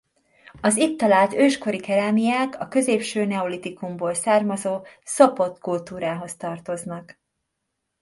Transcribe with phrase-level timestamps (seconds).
[0.61, 7.19] Az itt talált őskori kerámiák a középső neolitikumból származó Sopot-kultúrához tartoznak.